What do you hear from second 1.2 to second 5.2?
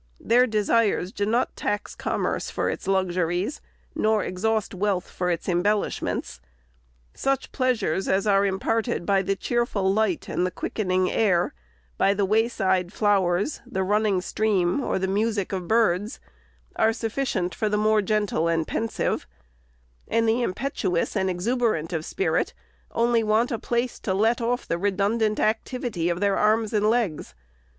not tax com merce for its luxuries, nor exhaust wealth